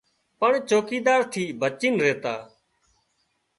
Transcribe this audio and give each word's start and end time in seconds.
پڻ 0.39 0.51
چوڪيدار 0.69 1.21
ٿي 1.31 1.43
بچي 1.59 1.89
زاتا 1.99 2.35